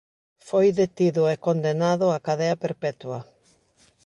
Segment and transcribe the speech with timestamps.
[0.49, 3.19] Foi detido e condenado a cadea perpetua.